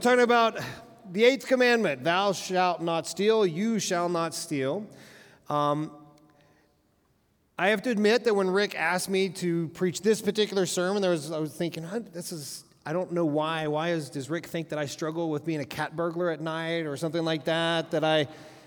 [0.00, 0.58] We're talking about
[1.12, 4.86] the eighth commandment Thou shalt not steal, you shall not steal.
[5.50, 5.92] Um,
[7.58, 11.10] I have to admit that when Rick asked me to preach this particular sermon, there
[11.10, 13.66] was, I was thinking, this is, I don't know why.
[13.66, 16.86] Why is, does Rick think that I struggle with being a cat burglar at night
[16.86, 17.90] or something like that?
[17.90, 18.26] That I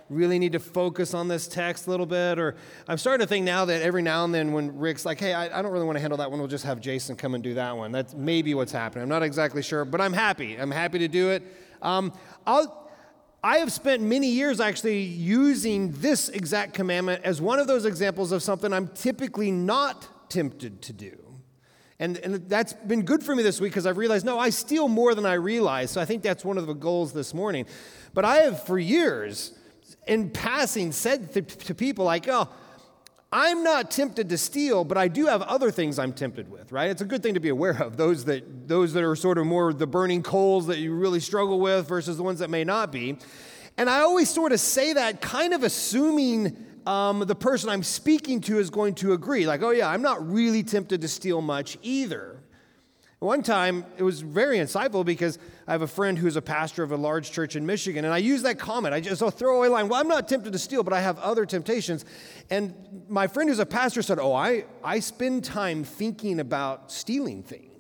[0.09, 2.39] really need to focus on this text a little bit?
[2.39, 2.55] Or
[2.88, 5.59] I'm starting to think now that every now and then when Rick's like, hey, I,
[5.59, 7.53] I don't really want to handle that one, we'll just have Jason come and do
[7.55, 7.91] that one.
[7.91, 9.03] That's maybe what's happening.
[9.03, 10.55] I'm not exactly sure, but I'm happy.
[10.55, 11.44] I'm happy to do it.
[11.81, 12.13] Um,
[12.45, 12.89] I'll,
[13.44, 18.31] I have spent many years actually using this exact commandment as one of those examples
[18.31, 21.17] of something I'm typically not tempted to do.
[22.00, 24.88] And, and that's been good for me this week because I've realized, no, I steal
[24.88, 25.91] more than I realize.
[25.91, 27.66] So I think that's one of the goals this morning.
[28.13, 29.58] But I have for years,
[30.08, 32.50] in passing, said to, people like, oh,
[33.32, 36.92] I'm not tempted to steal, but I do have other things I'm tempted with, right?
[36.92, 39.48] It's a good thing to be aware of, those that, those that are sort of
[39.48, 42.92] more the burning coals that you really struggle with versus the ones that may not
[42.92, 43.18] be.
[43.78, 48.40] And I always sort of say that kind of assuming um, the person I'm speaking
[48.42, 49.48] to is going to agree.
[49.48, 52.33] Like, oh, yeah, I'm not really tempted to steal much either.
[53.23, 56.91] One time, it was very insightful because I have a friend who's a pastor of
[56.91, 58.93] a large church in Michigan, and I use that comment.
[58.93, 59.88] I just throw a throwaway line.
[59.88, 62.03] Well, I'm not tempted to steal, but I have other temptations.
[62.49, 62.73] And
[63.07, 67.72] my friend who's a pastor said, Oh, I, I spend time thinking about stealing things.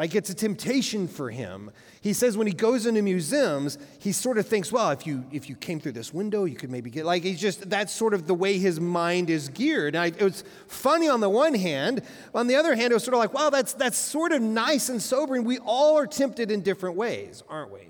[0.00, 1.70] Like it's a temptation for him.
[2.00, 5.50] He says when he goes into museums, he sort of thinks, well, if you if
[5.50, 8.26] you came through this window, you could maybe get like he's just that's sort of
[8.26, 9.94] the way his mind is geared.
[9.94, 12.00] And I, it was funny on the one hand,
[12.34, 14.88] on the other hand, it was sort of like, wow, that's that's sort of nice
[14.88, 15.44] and sobering.
[15.44, 17.86] We all are tempted in different ways, aren't we?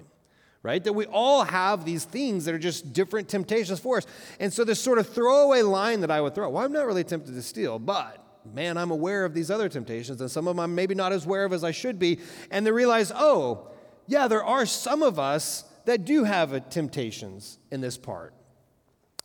[0.65, 0.83] Right?
[0.83, 4.07] That we all have these things that are just different temptations for us.
[4.41, 7.05] And so this sort of throwaway line that I would throw, well, I'm not really
[7.05, 10.61] tempted to steal, but man, I'm aware of these other temptations, and some of them
[10.61, 12.21] I'm maybe not as aware of as I should be.
[12.51, 13.69] And they realize, oh,
[14.07, 18.35] yeah, there are some of us that do have temptations in this part,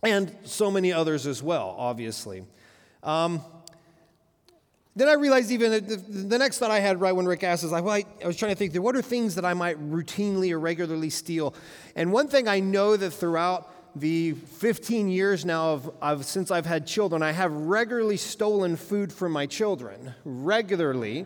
[0.03, 2.45] and so many others as well, obviously.
[3.03, 3.41] Um,
[4.97, 7.71] then I realized even the, the, next thought I had right when Rick asked is
[7.71, 10.51] like, well, I, I was trying to think, what are things that I might routinely
[10.51, 11.53] or regularly steal?
[11.97, 16.65] And one thing I know that throughout the 15 years now of, of, since I've
[16.65, 20.13] had children, I have regularly stolen food from my children.
[20.25, 21.25] Regularly.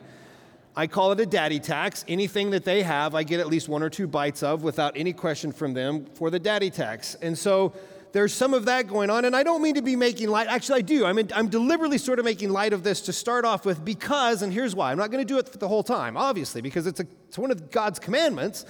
[0.76, 2.06] I call it a daddy tax.
[2.08, 5.14] Anything that they have, I get at least one or two bites of without any
[5.14, 7.16] question from them for the daddy tax.
[7.16, 7.74] And so
[8.12, 9.26] there's some of that going on.
[9.26, 10.48] And I don't mean to be making light.
[10.48, 11.06] Actually, I do.
[11.06, 14.44] I mean, I'm deliberately sort of making light of this to start off with because,
[14.44, 14.92] and here's why.
[14.92, 17.50] I'm not going to do it the whole time, obviously, because it's, a, it's one
[17.50, 18.66] of God's commandments.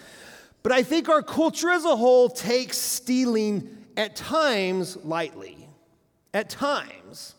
[0.64, 5.68] But I think our culture as a whole takes stealing at times lightly.
[6.34, 7.36] At times.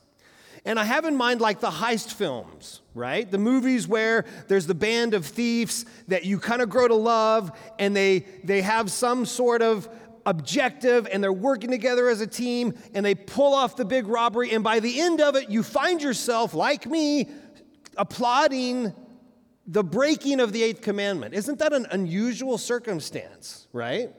[0.67, 3.29] And I have in mind like the heist films, right?
[3.29, 7.51] The movies where there's the band of thieves that you kind of grow to love
[7.79, 9.89] and they, they have some sort of
[10.27, 14.51] objective and they're working together as a team and they pull off the big robbery.
[14.51, 17.31] And by the end of it, you find yourself, like me,
[17.97, 18.93] applauding
[19.67, 21.33] the breaking of the eighth commandment.
[21.33, 24.13] Isn't that an unusual circumstance, right?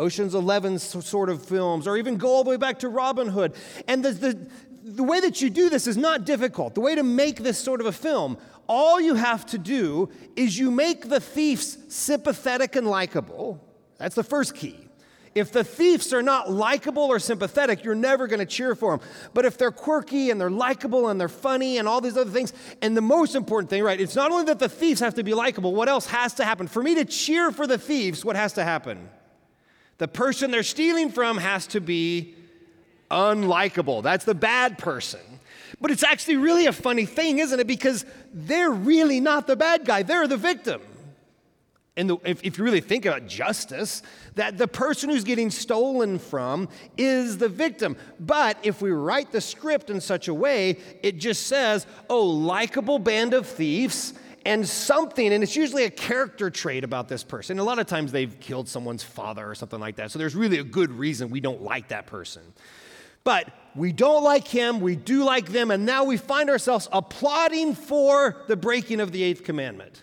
[0.00, 3.54] Ocean's 11 sort of films, or even go all the way back to Robin Hood.
[3.86, 4.50] And the, the,
[4.82, 6.74] the way that you do this is not difficult.
[6.74, 10.58] The way to make this sort of a film, all you have to do is
[10.58, 13.62] you make the thieves sympathetic and likable.
[13.98, 14.88] That's the first key.
[15.34, 19.06] If the thieves are not likable or sympathetic, you're never going to cheer for them.
[19.32, 22.52] But if they're quirky and they're likable and they're funny and all these other things,
[22.82, 25.34] and the most important thing, right, it's not only that the thieves have to be
[25.34, 26.66] likable, what else has to happen?
[26.66, 29.08] For me to cheer for the thieves, what has to happen?
[30.00, 32.34] The person they're stealing from has to be
[33.10, 34.02] unlikable.
[34.02, 35.20] That's the bad person.
[35.78, 37.66] But it's actually really a funny thing, isn't it?
[37.66, 40.80] Because they're really not the bad guy, they're the victim.
[41.98, 44.00] And the, if, if you really think about justice,
[44.36, 47.94] that the person who's getting stolen from is the victim.
[48.18, 52.98] But if we write the script in such a way, it just says, oh, likable
[52.98, 54.14] band of thieves
[54.44, 57.58] and something, and it's usually a character trait about this person.
[57.58, 60.10] A lot of times they've killed someone's father or something like that.
[60.10, 62.42] So there's really a good reason we don't like that person.
[63.22, 67.74] But we don't like him, we do like them, and now we find ourselves applauding
[67.74, 70.02] for the breaking of the eighth commandment.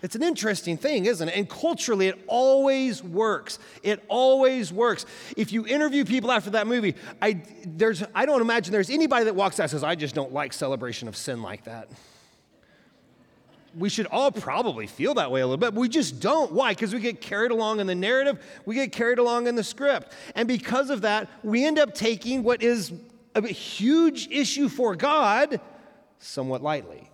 [0.00, 1.36] It's an interesting thing, isn't it?
[1.36, 3.58] And culturally, it always works.
[3.82, 5.06] It always works.
[5.36, 9.34] If you interview people after that movie, I, there's, I don't imagine there's anybody that
[9.34, 11.88] walks out says, I just don't like celebration of sin like that
[13.78, 15.74] we should all probably feel that way a little bit.
[15.74, 16.52] But we just don't.
[16.52, 16.72] Why?
[16.72, 20.12] Because we get carried along in the narrative, we get carried along in the script.
[20.34, 22.92] And because of that, we end up taking what is
[23.34, 25.60] a huge issue for God
[26.18, 27.10] somewhat lightly.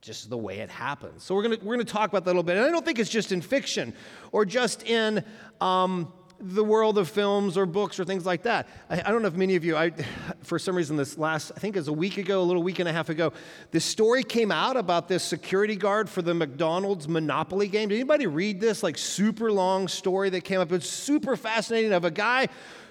[0.00, 1.24] just the way it happens.
[1.24, 2.56] So we're gonna we're gonna talk about that a little bit.
[2.56, 3.92] And I don't think it's just in fiction
[4.32, 5.24] or just in
[5.60, 8.68] um, the world of films or books or things like that.
[8.90, 9.90] I, I, don't know if many of you, I,
[10.42, 12.78] for some reason, this last, I think it was a week ago, a little week
[12.78, 13.32] and a half ago,
[13.70, 17.88] this story came out about this security guard for the McDonald's Monopoly game.
[17.88, 20.72] Did anybody read this, like, super long story that came up?
[20.72, 22.48] It's super fascinating of a guy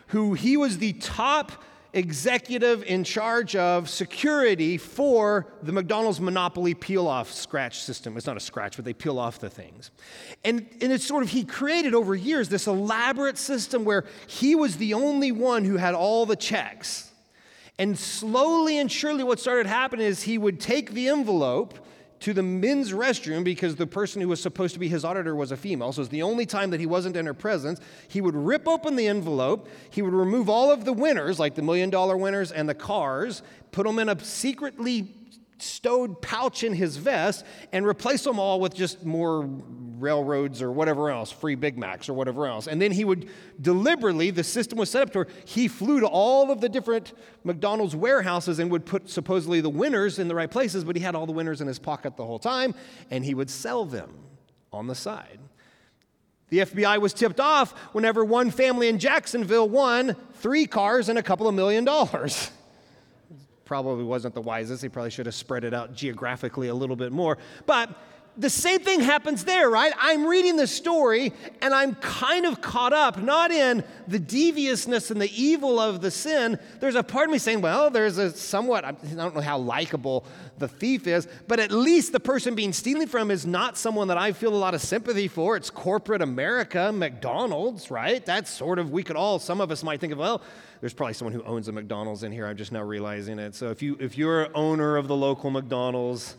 [0.08, 1.52] who he was the top
[1.96, 8.18] executive in charge of security for the McDonald's Monopoly peel off scratch system.
[8.18, 9.92] It's not a scratch, but they peel off the things.
[10.44, 14.76] And, and it's sort of, he created over years this elaborate system where he was
[14.76, 17.12] the only one who had all the checks.
[17.80, 21.80] And slowly and surely, what started happening is he would take the envelope
[22.26, 25.52] to the men's restroom because the person who was supposed to be his auditor was
[25.52, 25.92] a female.
[25.92, 27.80] So it's the only time that he wasn't in her presence.
[28.08, 29.70] He would rip open the envelope.
[29.92, 33.44] He would remove all of the winners, like the million dollar winners and the cars,
[33.72, 35.02] put them in a secretly
[35.58, 39.50] stowed pouch in his vest and replace them all with just more
[40.00, 42.68] railroads or whatever else, free Big Macs or whatever else.
[42.68, 43.30] And then he would
[43.62, 47.14] deliberately, the system was set up to where he flew to all of the different
[47.44, 51.16] McDonald's warehouses and would put supposedly the winners in the right places, but he had
[51.16, 52.76] all the winners in his pocket the whole time
[53.10, 54.14] and he would sell them
[54.74, 55.40] on the side.
[56.50, 61.24] The FBI was tipped off whenever one family in Jacksonville won three cars and a
[61.24, 62.52] couple of million dollars.
[63.66, 64.82] probably wasn't the wisest.
[64.84, 67.38] He probably should have spread it out geographically a little bit more.
[67.66, 67.90] But
[68.38, 69.94] the same thing happens there, right?
[70.00, 75.22] I'm reading the story and I'm kind of caught up, not in the deviousness and
[75.22, 76.60] the evil of the sin.
[76.80, 80.26] There's a part of me saying, well, there's a somewhat, I don't know how likable
[80.58, 84.18] the thief is, but at least the person being stealing from is not someone that
[84.18, 85.56] I feel a lot of sympathy for.
[85.56, 88.26] It's corporate America, McDonald's, right?
[88.26, 90.42] That's sort of, we could all, some of us might think of, well,
[90.82, 92.46] there's probably someone who owns a McDonald's in here.
[92.46, 93.56] I'm just now realizing it.
[93.56, 96.38] So if, you, if you're an owner of the local McDonald's,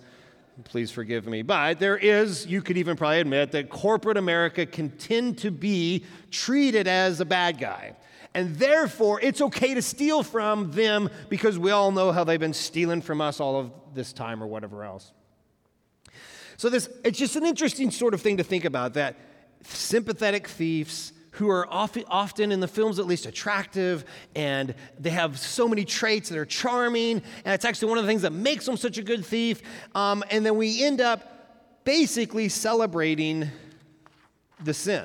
[0.64, 1.42] Please forgive me.
[1.42, 6.04] But there is, you could even probably admit, that corporate America can tend to be
[6.30, 7.94] treated as a bad guy.
[8.32, 12.52] And therefore, it's okay to steal from them because we all know how they've been
[12.52, 15.12] stealing from us all of this time or whatever else.
[16.58, 19.16] So, this, it's just an interesting sort of thing to think about that
[19.62, 24.04] sympathetic thieves who are often in the films at least attractive
[24.34, 28.08] and they have so many traits that are charming and it's actually one of the
[28.08, 29.60] things that makes them such a good thief.
[29.94, 33.50] Um, and then we end up basically celebrating
[34.64, 35.04] the sin.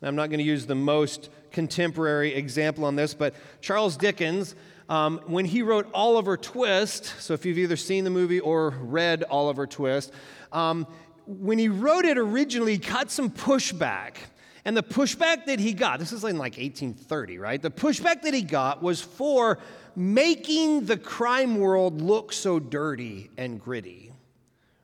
[0.00, 4.56] I'm not going to use the most contemporary example on this but charles dickens
[4.88, 9.22] um, when he wrote oliver twist so if you've either seen the movie or read
[9.30, 10.12] oliver twist
[10.50, 10.84] um,
[11.26, 14.16] when he wrote it originally, he got some pushback.
[14.64, 17.60] And the pushback that he got, this is in like 1830, right?
[17.60, 19.58] The pushback that he got was for
[19.94, 24.03] making the crime world look so dirty and gritty.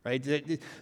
[0.03, 0.23] Right?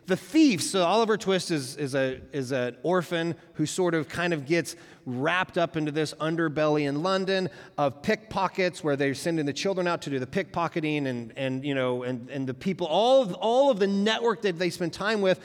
[0.07, 4.33] The, thief, so Oliver Twist is, is, a, is an orphan who sort of kind
[4.33, 4.77] of gets
[5.07, 10.03] wrapped up into this underbelly in London of pickpockets where they're sending the children out
[10.03, 13.73] to do the pickpocketing and, and you know, and, and the people, all of, all
[13.73, 15.41] of the network that they spend time with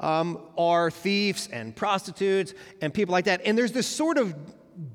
[0.00, 3.42] um, are thieves and prostitutes and people like that.
[3.44, 4.34] And there's this sort of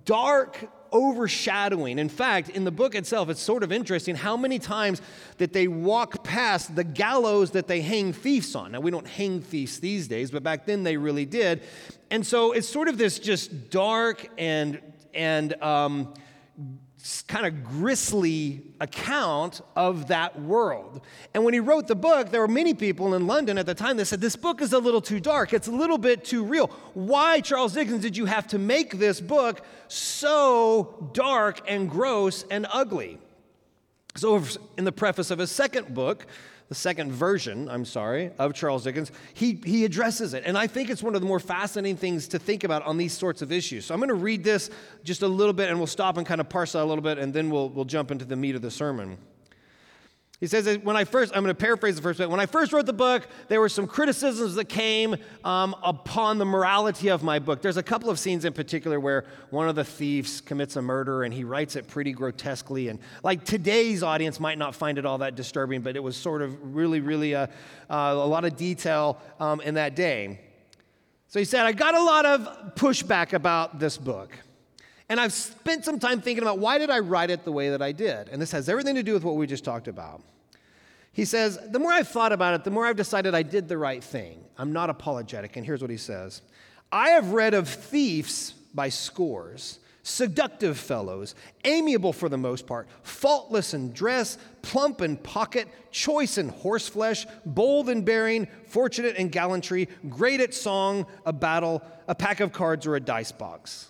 [0.03, 0.57] dark
[0.93, 1.99] overshadowing.
[1.99, 5.01] In fact, in the book itself, it's sort of interesting how many times
[5.37, 8.71] that they walk past the gallows that they hang thieves on.
[8.71, 11.61] Now, we don't hang thieves these days, but back then they really did.
[12.11, 14.81] And so it's sort of this just dark and,
[15.13, 16.13] and, um,
[17.27, 21.01] kind of grisly account of that world.
[21.33, 23.97] And when he wrote the book, there were many people in London at the time
[23.97, 25.53] that said, This book is a little too dark.
[25.53, 26.67] It's a little bit too real.
[26.93, 32.65] Why, Charles Dickens, did you have to make this book so dark and gross and
[32.71, 33.19] ugly?
[34.15, 34.43] So,
[34.77, 36.25] in the preface of his second book,
[36.69, 40.43] the second version, I'm sorry, of Charles Dickens, he, he addresses it.
[40.45, 43.13] And I think it's one of the more fascinating things to think about on these
[43.13, 43.85] sorts of issues.
[43.85, 44.69] So I'm going to read this
[45.03, 47.19] just a little bit and we'll stop and kind of parse out a little bit
[47.19, 49.17] and then we'll, we'll jump into the meat of the sermon.
[50.39, 52.29] He says that when I first, I'm going to paraphrase the first bit.
[52.29, 56.45] When I first wrote the book, there were some criticisms that came um, upon the
[56.45, 57.63] morality of my book.
[57.63, 61.23] There's a couple of scenes in particular where one of the thieves commits a murder
[61.23, 62.89] and he writes it pretty grotesquely.
[62.89, 66.43] And like today's audience might not find it all that disturbing, but it was sort
[66.43, 67.49] of really, really a,
[67.89, 70.39] uh, uh, a lot of detail um, in that day.
[71.29, 74.37] So he said, I got a lot of pushback about this book.
[75.09, 77.81] And I've spent some time thinking about why did I write it the way that
[77.81, 78.29] I did?
[78.29, 80.21] And this has everything to do with what we just talked about.
[81.13, 83.77] He says, the more I've thought about it, the more I've decided I did the
[83.77, 84.43] right thing.
[84.57, 85.55] I'm not apologetic.
[85.55, 86.41] And here's what he says
[86.91, 91.35] I have read of thieves by scores, seductive fellows,
[91.65, 97.89] amiable for the most part, faultless in dress, plump in pocket, choice in horseflesh, bold
[97.89, 102.95] in bearing, fortunate in gallantry, great at song, a battle, a pack of cards, or
[102.95, 103.87] a dice box.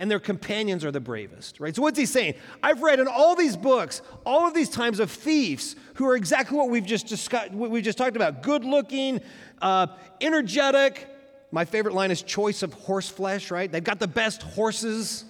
[0.00, 1.76] And their companions are the bravest, right?
[1.76, 2.34] So, what's he saying?
[2.62, 6.56] I've read in all these books, all of these times of thieves who are exactly
[6.56, 9.20] what we've just discussed, what we just talked about good looking,
[9.60, 9.88] uh,
[10.22, 11.06] energetic.
[11.52, 13.70] My favorite line is choice of horse flesh, right?
[13.70, 15.26] They've got the best horses.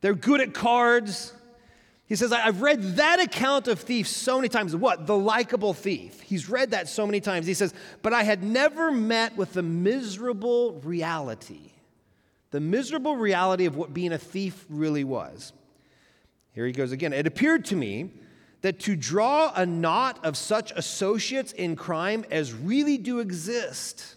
[0.00, 1.34] They're good at cards.
[2.06, 4.74] He says, I've read that account of thieves so many times.
[4.74, 5.06] What?
[5.06, 6.22] The likable thief.
[6.22, 7.46] He's read that so many times.
[7.46, 11.73] He says, but I had never met with the miserable reality,
[12.54, 15.52] the miserable reality of what being a thief really was.
[16.52, 17.12] Here he goes again.
[17.12, 18.10] It appeared to me
[18.60, 24.14] that to draw a knot of such associates in crime as really do exist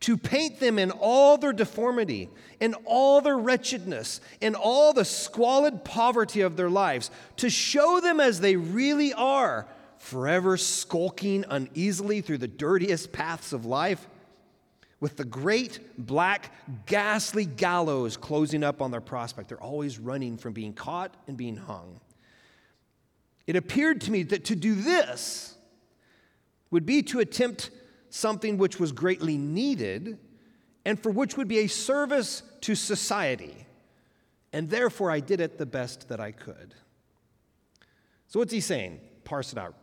[0.00, 2.28] to paint them in all their deformity,
[2.60, 8.20] in all their wretchedness, in all the squalid poverty of their lives, to show them
[8.20, 14.06] as they really are, forever skulking uneasily through the dirtiest paths of life,
[15.00, 16.52] with the great black,
[16.86, 19.48] ghastly gallows closing up on their prospect.
[19.48, 22.00] They're always running from being caught and being hung.
[23.46, 25.56] It appeared to me that to do this
[26.70, 27.70] would be to attempt
[28.10, 30.18] something which was greatly needed
[30.84, 33.66] and for which would be a service to society.
[34.52, 36.74] And therefore, I did it the best that I could.
[38.26, 39.00] So, what's he saying?
[39.24, 39.74] Parse it out.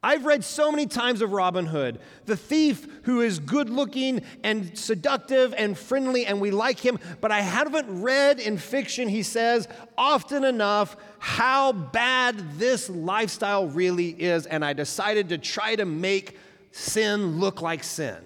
[0.00, 4.78] I've read so many times of Robin Hood, the thief who is good looking and
[4.78, 9.66] seductive and friendly, and we like him, but I haven't read in fiction, he says,
[9.96, 16.38] often enough how bad this lifestyle really is, and I decided to try to make
[16.70, 18.18] sin look like sin.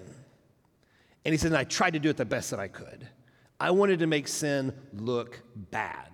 [1.25, 3.07] And he said, I tried to do it the best that I could.
[3.59, 6.09] I wanted to make sin look bad.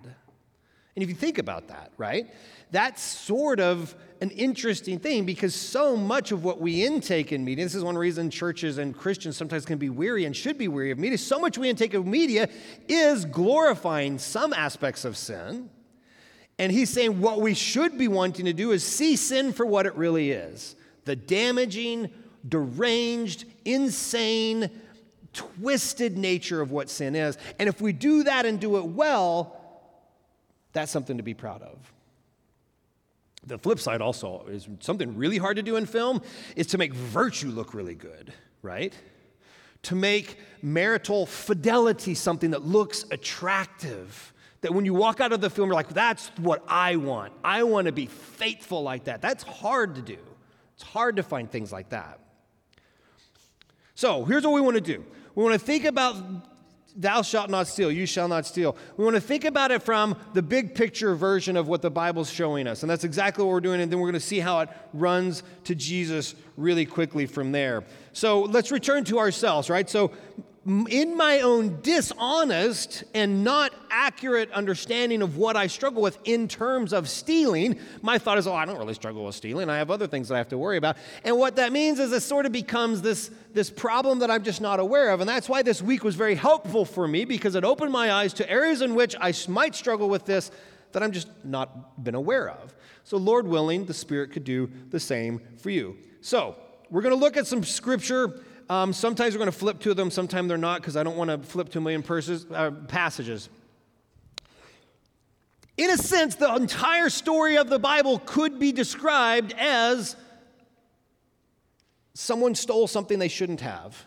[0.96, 2.32] And if you think about that, right,
[2.70, 7.64] that's sort of an interesting thing because so much of what we intake in media,
[7.64, 10.90] this is one reason churches and Christians sometimes can be weary and should be weary
[10.90, 11.16] of media.
[11.16, 12.48] So much we intake of media
[12.86, 15.70] is glorifying some aspects of sin.
[16.58, 19.86] And he's saying what we should be wanting to do is see sin for what
[19.86, 22.10] it really is the damaging,
[22.46, 24.70] deranged, insane,
[25.32, 27.38] twisted nature of what sin is.
[27.58, 29.56] And if we do that and do it well,
[30.74, 31.78] that's something to be proud of.
[33.46, 36.20] The flip side also is something really hard to do in film
[36.56, 38.32] is to make virtue look really good,
[38.62, 38.94] right?
[39.84, 44.34] To make marital fidelity something that looks attractive.
[44.60, 47.32] That when you walk out of the film, you're like, that's what I want.
[47.42, 49.22] I want to be faithful like that.
[49.22, 50.18] That's hard to do.
[50.74, 52.20] It's hard to find things like that.
[53.94, 55.04] So here's what we want to do
[55.34, 56.16] we want to think about
[56.96, 58.76] thou shalt not steal, you shall not steal.
[58.96, 62.30] We want to think about it from the big picture version of what the Bible's
[62.30, 62.82] showing us.
[62.82, 63.80] And that's exactly what we're doing.
[63.80, 67.84] And then we're going to see how it runs to Jesus really quickly from there.
[68.12, 69.88] So let's return to ourselves, right?
[69.88, 70.10] So
[70.88, 76.92] in my own dishonest and not accurate understanding of what I struggle with in terms
[76.92, 79.68] of stealing, my thought is, oh, I don't really struggle with stealing.
[79.68, 80.96] I have other things that I have to worry about.
[81.24, 84.60] And what that means is it sort of becomes this, this problem that I'm just
[84.60, 85.20] not aware of.
[85.20, 88.32] And that's why this week was very helpful for me because it opened my eyes
[88.34, 90.52] to areas in which I might struggle with this
[90.92, 92.74] that I'm just not been aware of.
[93.02, 95.96] So, Lord willing, the Spirit could do the same for you.
[96.20, 96.56] So,
[96.90, 100.12] we're going to look at some scripture um, sometimes we're going to flip to them,
[100.12, 103.48] sometimes they're not, because I don't want to flip to purses, uh, passages.
[105.76, 110.14] In a sense, the entire story of the Bible could be described as
[112.14, 114.04] someone stole something they shouldn't have.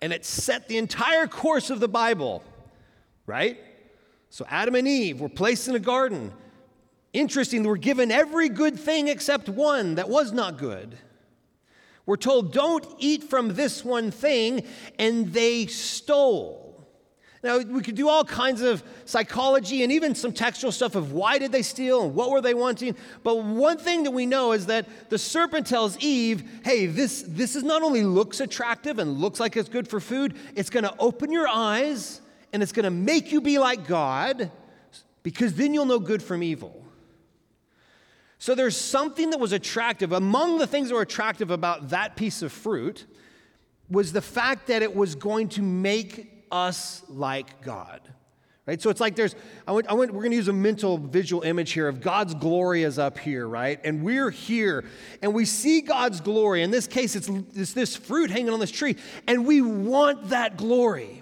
[0.00, 2.44] And it set the entire course of the Bible,
[3.26, 3.58] right?
[4.28, 6.32] So Adam and Eve were placed in a garden.
[7.12, 10.96] Interesting, they were given every good thing except one that was not good.
[12.10, 14.64] We're told, don't eat from this one thing,
[14.98, 16.84] and they stole.
[17.44, 21.38] Now, we could do all kinds of psychology and even some textual stuff of why
[21.38, 22.96] did they steal and what were they wanting.
[23.22, 27.54] But one thing that we know is that the serpent tells Eve, hey, this, this
[27.54, 30.94] is not only looks attractive and looks like it's good for food, it's going to
[30.98, 32.20] open your eyes
[32.52, 34.50] and it's going to make you be like God
[35.22, 36.84] because then you'll know good from evil.
[38.40, 40.12] So there's something that was attractive.
[40.12, 43.04] Among the things that were attractive about that piece of fruit
[43.90, 48.00] was the fact that it was going to make us like God.
[48.66, 48.80] Right?
[48.80, 49.34] So it's like there's,
[49.68, 52.32] I went, I went, we're going to use a mental visual image here of God's
[52.32, 53.78] glory is up here, right?
[53.84, 54.86] And we're here
[55.20, 56.62] and we see God's glory.
[56.62, 60.56] In this case, it's, it's this fruit hanging on this tree, and we want that
[60.56, 61.19] glory.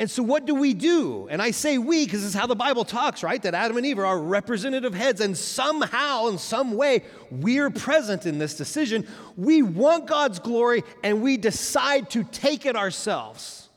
[0.00, 1.26] And so, what do we do?
[1.28, 3.42] And I say we because this is how the Bible talks, right?
[3.42, 7.02] That Adam and Eve are our representative heads, and somehow, in some way,
[7.32, 9.08] we're present in this decision.
[9.36, 13.68] We want God's glory, and we decide to take it ourselves.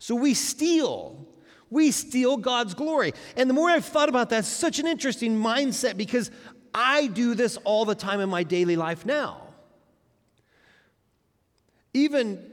[0.00, 1.28] So, we steal.
[1.70, 3.14] We steal God's glory.
[3.36, 6.32] And the more I've thought about that, such an interesting mindset because
[6.74, 9.42] I do this all the time in my daily life now.
[11.94, 12.50] Even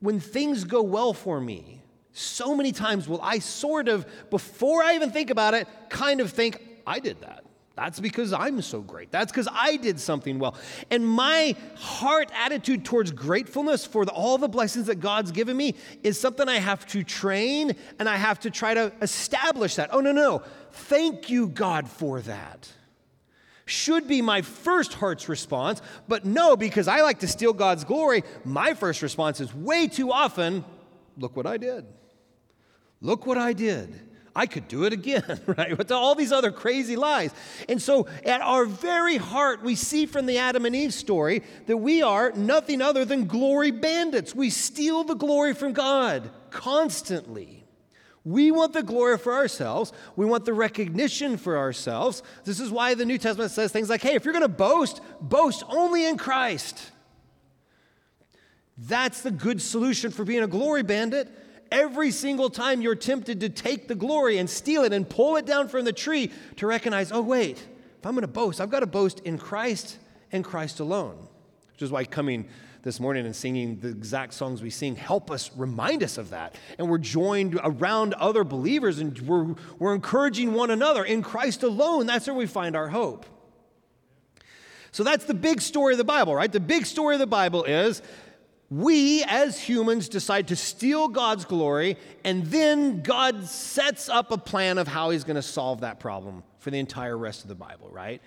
[0.00, 1.79] when things go well for me,
[2.12, 6.30] so many times will I sort of, before I even think about it, kind of
[6.30, 7.44] think, I did that.
[7.76, 9.10] That's because I'm so great.
[9.10, 10.54] That's because I did something well.
[10.90, 15.76] And my heart attitude towards gratefulness for the, all the blessings that God's given me
[16.02, 19.94] is something I have to train and I have to try to establish that.
[19.94, 20.42] Oh, no, no.
[20.72, 22.68] Thank you, God, for that.
[23.64, 28.24] Should be my first heart's response, but no, because I like to steal God's glory,
[28.44, 30.64] my first response is way too often,
[31.16, 31.86] look what I did.
[33.00, 33.98] Look what I did.
[34.34, 35.76] I could do it again, right?
[35.76, 37.32] With all these other crazy lies.
[37.68, 41.76] And so, at our very heart, we see from the Adam and Eve story that
[41.76, 44.34] we are nothing other than glory bandits.
[44.34, 47.64] We steal the glory from God constantly.
[48.22, 49.92] We want the glory for ourselves.
[50.14, 52.22] We want the recognition for ourselves.
[52.44, 55.00] This is why the New Testament says things like, hey, if you're going to boast,
[55.22, 56.92] boast only in Christ.
[58.76, 61.28] That's the good solution for being a glory bandit
[61.70, 65.46] every single time you're tempted to take the glory and steal it and pull it
[65.46, 68.80] down from the tree to recognize, oh, wait, if I'm going to boast, I've got
[68.80, 69.98] to boast in Christ
[70.32, 71.28] and Christ alone.
[71.72, 72.48] Which is why coming
[72.82, 76.54] this morning and singing the exact songs we sing help us remind us of that.
[76.78, 82.06] And we're joined around other believers and we're, we're encouraging one another in Christ alone.
[82.06, 83.26] That's where we find our hope.
[84.92, 86.50] So that's the big story of the Bible, right?
[86.50, 88.02] The big story of the Bible is
[88.70, 94.78] we as humans decide to steal God's glory, and then God sets up a plan
[94.78, 97.88] of how he's going to solve that problem for the entire rest of the Bible,
[97.90, 98.22] right?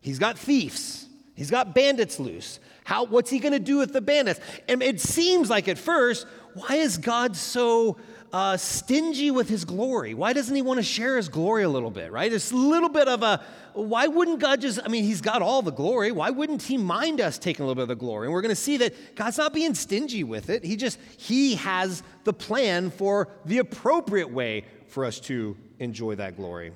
[0.00, 2.60] He's got thieves, he's got bandits loose.
[2.84, 4.38] How, what's he going to do with the bandits?
[4.68, 7.96] And it seems like at first, why is God so
[8.32, 10.14] uh, stingy with his glory?
[10.14, 12.32] Why doesn't he want to share his glory a little bit, right?
[12.32, 13.42] It's a little bit of a,
[13.74, 16.12] why wouldn't God just, I mean, he's got all the glory.
[16.12, 18.26] Why wouldn't he mind us taking a little bit of the glory?
[18.26, 20.64] And we're going to see that God's not being stingy with it.
[20.64, 26.36] He just, he has the plan for the appropriate way for us to enjoy that
[26.36, 26.72] glory.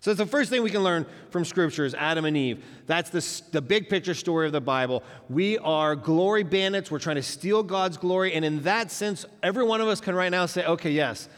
[0.00, 2.64] So, the first thing we can learn from Scripture is Adam and Eve.
[2.86, 5.02] That's the, the big picture story of the Bible.
[5.28, 6.90] We are glory bandits.
[6.90, 8.32] We're trying to steal God's glory.
[8.32, 11.28] And in that sense, every one of us can right now say, okay, yes,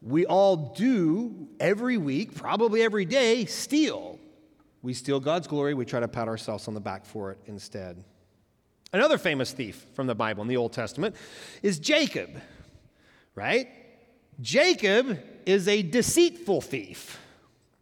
[0.00, 4.18] we all do every week, probably every day, steal.
[4.80, 5.74] We steal God's glory.
[5.74, 8.02] We try to pat ourselves on the back for it instead.
[8.90, 11.14] Another famous thief from the Bible in the Old Testament
[11.62, 12.30] is Jacob,
[13.34, 13.68] right?
[14.40, 17.18] Jacob is a deceitful thief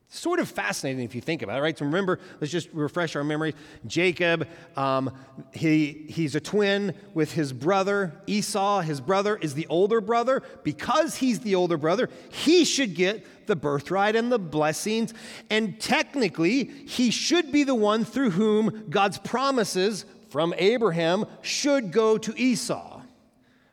[0.09, 1.77] sort of fascinating if you think about it, right?
[1.77, 3.55] So remember, let's just refresh our memory.
[3.87, 5.11] Jacob, um,
[5.53, 8.81] he, he's a twin with his brother Esau.
[8.81, 10.43] His brother is the older brother.
[10.63, 15.13] Because he's the older brother, he should get the birthright and the blessings.
[15.51, 22.19] And technically, he should be the one through whom God's promises from Abraham should go
[22.19, 23.03] to Esau.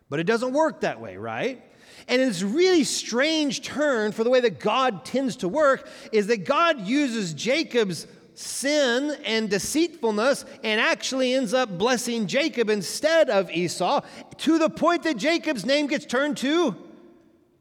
[0.10, 1.64] But it doesn't work that way, right?
[2.08, 6.46] And this really strange turn for the way that God tends to work is that
[6.46, 14.02] God uses Jacob's sin and deceitfulness and actually ends up blessing Jacob instead of Esau
[14.38, 16.76] to the point that Jacob's name gets turned to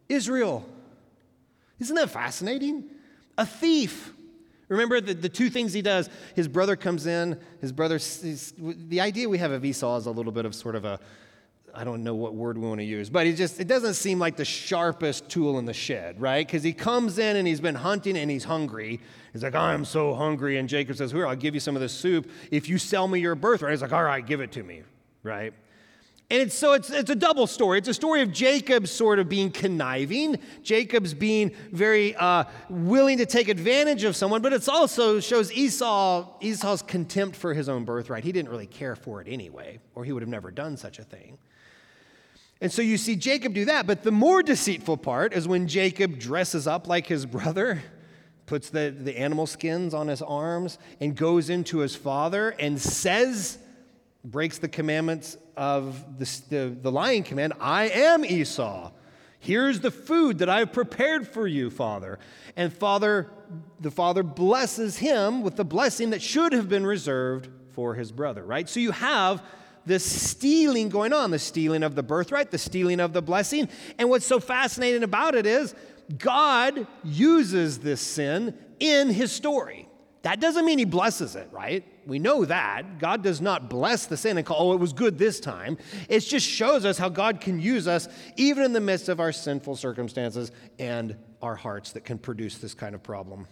[0.09, 0.67] Israel.
[1.79, 2.85] Isn't that fascinating?
[3.37, 4.13] A thief.
[4.69, 6.09] Remember the, the two things he does.
[6.35, 7.39] His brother comes in.
[7.61, 10.85] His brother, the idea we have of Esau is a little bit of sort of
[10.85, 10.99] a
[11.75, 14.19] I don't know what word we want to use, but he just, it doesn't seem
[14.19, 16.47] like the sharpest tool in the shed, right?
[16.47, 19.01] Because he comes in and he's been hunting and he's hungry.
[19.33, 20.59] He's like, I'm so hungry.
[20.59, 23.21] And Jacob says, Here, I'll give you some of this soup if you sell me
[23.21, 23.73] your birthright.
[23.73, 24.83] He's like, All right, give it to me,
[25.23, 25.55] right?
[26.33, 27.77] And it's, so it's, it's a double story.
[27.77, 33.27] It's a story of Jacob sort of being conniving, Jacob's being very uh, willing to
[33.27, 38.25] take advantage of someone, but it also shows Esau, Esau's contempt for his own birthright.
[38.25, 41.03] He didn't really care for it anyway, or he would have never done such a
[41.05, 41.37] thing.
[42.63, 43.89] And so you see Jacob do that.
[43.89, 47.83] But the more deceitful part is when Jacob dresses up like his brother,
[48.47, 53.59] puts the, the animal skins on his arms, and goes into his father and says,
[54.25, 58.93] breaks the commandments of the, the, the lying command I am Esau.
[59.41, 62.21] Here's the food that I've prepared for you, Father.
[62.55, 63.29] And Father,
[63.81, 68.45] the Father blesses him with the blessing that should have been reserved for his brother,
[68.45, 68.69] right?
[68.69, 69.43] So you have
[69.85, 73.69] this stealing going on the stealing of the birthright, the stealing of the blessing.
[73.99, 75.75] And what's so fascinating about it is
[76.19, 79.89] God uses this sin in his story.
[80.23, 81.85] That doesn't mean he blesses it, right?
[82.07, 82.99] We know that.
[83.01, 85.79] God does not bless the sin and call, oh, it was good this time.
[86.09, 89.33] It just shows us how God can use us even in the midst of our
[89.33, 93.49] sinful circumstances and our hearts that can produce this kind of problem.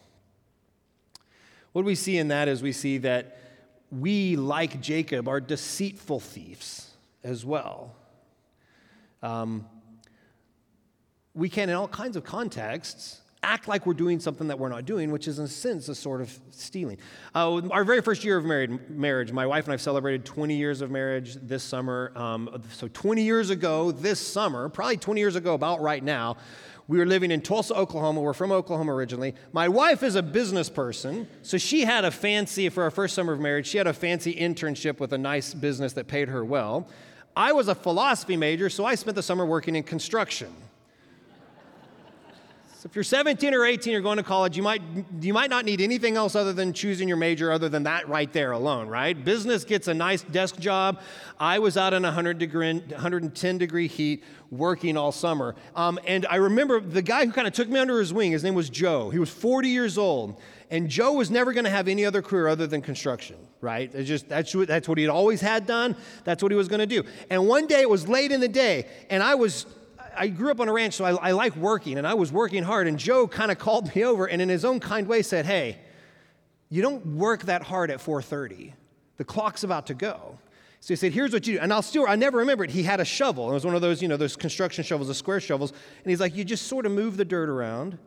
[1.72, 3.49] What we see in that is we see that
[3.90, 6.90] we, like Jacob, are deceitful thieves
[7.24, 7.94] as well.
[9.22, 9.66] Um,
[11.35, 14.85] we can, in all kinds of contexts, act like we're doing something that we're not
[14.85, 16.98] doing, which is in a sense a sort of stealing.
[17.35, 20.81] Uh, our very first year of married, marriage, my wife and I celebrated 20 years
[20.83, 22.12] of marriage this summer.
[22.14, 26.37] Um, so 20 years ago, this summer, probably 20 years ago, about right now,
[26.90, 28.20] we were living in Tulsa, Oklahoma.
[28.20, 29.37] We're from Oklahoma originally.
[29.53, 33.33] My wife is a business person, so she had a fancy, for our first summer
[33.33, 36.88] of marriage, she had a fancy internship with a nice business that paid her well.
[37.37, 40.53] I was a philosophy major, so I spent the summer working in construction.
[42.84, 44.80] If you're 17 or 18, you're going to college, you might,
[45.20, 48.32] you might not need anything else other than choosing your major, other than that right
[48.32, 49.22] there alone, right?
[49.22, 51.00] Business gets a nice desk job.
[51.38, 55.54] I was out in 100 degree, 110 degree heat working all summer.
[55.76, 58.42] Um, and I remember the guy who kind of took me under his wing, his
[58.42, 59.10] name was Joe.
[59.10, 60.40] He was 40 years old.
[60.70, 63.92] And Joe was never going to have any other career other than construction, right?
[63.92, 65.96] It's just that's what, that's what he'd always had done.
[66.24, 67.02] That's what he was going to do.
[67.28, 69.66] And one day it was late in the day, and I was
[70.16, 72.62] I grew up on a ranch, so I, I like working, and I was working
[72.62, 72.87] hard.
[72.87, 75.79] And Joe kind of called me over, and in his own kind way said, "Hey,
[76.68, 78.73] you don't work that hard at 4:30.
[79.16, 80.38] The clock's about to go."
[80.81, 82.70] So he said, "Here's what you do." And I'll still, I never remember it.
[82.70, 83.51] He had a shovel.
[83.51, 85.70] It was one of those, you know, those construction shovels, the square shovels.
[85.70, 87.99] And he's like, "You just sort of move the dirt around,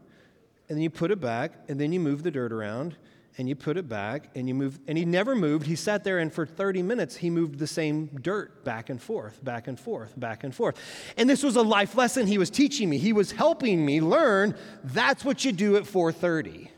[0.70, 2.96] and then you put it back, and then you move the dirt around."
[3.38, 5.66] And you put it back and you move and he never moved.
[5.66, 9.44] He sat there and for 30 minutes he moved the same dirt back and forth
[9.44, 10.78] back and forth back and forth.
[11.18, 12.98] And this was a life lesson he was teaching me.
[12.98, 16.70] He was helping me learn that's what you do at 4.30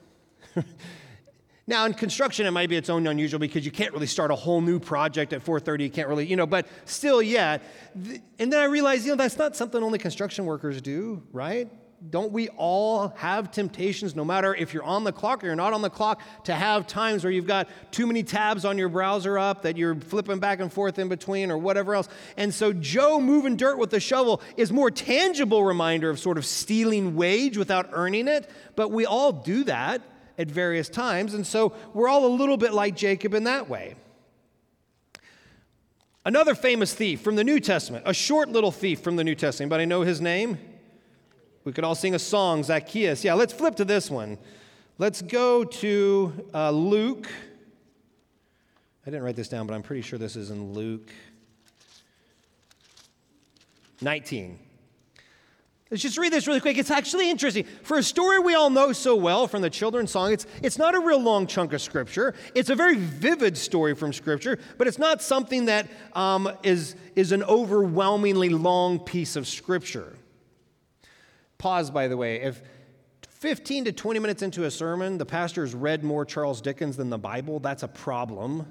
[1.67, 4.35] now in construction it might be its own unusual because you can't really start a
[4.35, 7.57] whole new project at 4.30 you can't really you know but still yeah.
[8.39, 11.69] And then i realized you know that's not something only construction workers do right
[12.09, 15.73] don't we all have temptations, no matter if you're on the clock or you're not
[15.73, 19.37] on the clock, to have times where you've got too many tabs on your browser
[19.37, 22.09] up that you're flipping back and forth in between or whatever else?
[22.37, 26.45] And so, Joe moving dirt with the shovel is more tangible reminder of sort of
[26.45, 30.01] stealing wage without earning it, but we all do that
[30.37, 31.33] at various times.
[31.33, 33.95] And so, we're all a little bit like Jacob in that way.
[36.25, 39.71] Another famous thief from the New Testament, a short little thief from the New Testament,
[39.73, 40.57] I know his name.
[41.65, 43.23] We could all sing a song, Zacchaeus.
[43.23, 44.37] Yeah, let's flip to this one.
[44.99, 47.27] Let's go to uh, Luke.
[49.05, 51.09] I didn't write this down, but I'm pretty sure this is in Luke
[54.01, 54.59] 19.
[55.89, 56.77] Let's just read this really quick.
[56.77, 57.65] It's actually interesting.
[57.81, 60.93] For a story we all know so well from the children's song, it's, it's not
[60.93, 62.35] a real long chunk of Scripture.
[62.53, 67.31] It's a very vivid story from Scripture, but it's not something that um, is is
[67.31, 70.13] an overwhelmingly long piece of Scripture.
[71.57, 72.41] Pause, by the way.
[72.41, 72.61] If
[73.29, 77.09] 15 to 20 minutes into a sermon, the pastor has read more Charles Dickens than
[77.09, 78.65] the Bible, that's a problem.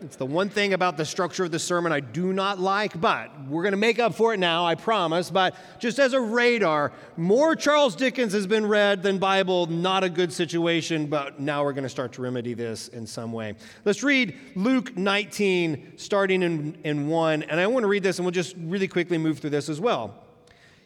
[0.00, 3.30] It's the one thing about the structure of the sermon I do not like, but
[3.48, 5.30] we're going to make up for it now, I promise.
[5.30, 10.10] But just as a radar, more Charles Dickens has been read than Bible, not a
[10.10, 13.54] good situation, but now we're going to start to remedy this in some way.
[13.84, 17.44] Let's read Luke 19, starting in, in 1.
[17.44, 19.80] And I want to read this, and we'll just really quickly move through this as
[19.80, 20.23] well.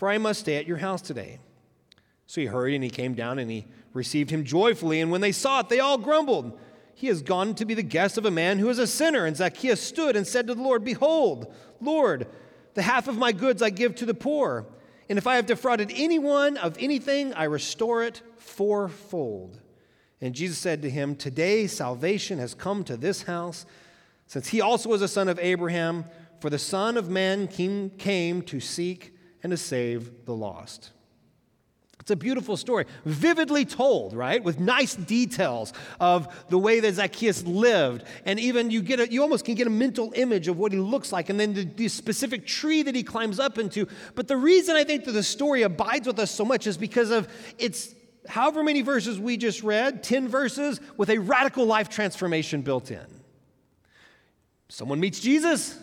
[0.00, 1.40] for I must stay at your house today.
[2.24, 5.02] So he hurried and he came down and he received him joyfully.
[5.02, 6.58] And when they saw it, they all grumbled.
[6.94, 9.26] He has gone to be the guest of a man who is a sinner.
[9.26, 12.28] And Zacchaeus stood and said to the Lord, Behold, Lord,
[12.72, 14.64] the half of my goods I give to the poor.
[15.10, 19.60] And if I have defrauded anyone of anything, I restore it fourfold.
[20.18, 23.66] And Jesus said to him, Today salvation has come to this house,
[24.26, 26.06] since he also was a son of Abraham,
[26.40, 30.90] for the Son of Man came to seek and to save the lost.
[32.00, 34.42] It's a beautiful story, vividly told, right?
[34.42, 38.04] With nice details of the way that Zacchaeus lived.
[38.24, 40.78] And even you get a, you almost can get a mental image of what he
[40.78, 43.86] looks like and then the, the specific tree that he climbs up into.
[44.14, 47.10] But the reason I think that the story abides with us so much is because
[47.10, 47.94] of its
[48.26, 53.06] however many verses we just read, 10 verses with a radical life transformation built in.
[54.68, 55.78] Someone meets Jesus,